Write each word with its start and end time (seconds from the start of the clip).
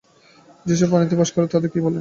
যেসব 0.65 0.79
প্রাণী 0.81 1.03
পানিতে 1.03 1.15
বাস 1.19 1.29
করে 1.31 1.47
তাদের 1.47 1.69
কী 1.71 1.79
বলে? 1.79 1.89